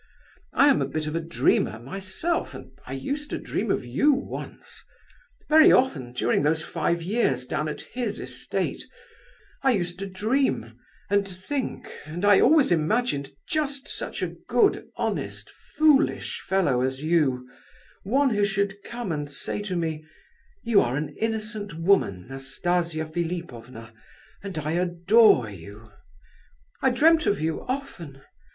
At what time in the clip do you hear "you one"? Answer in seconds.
17.03-18.31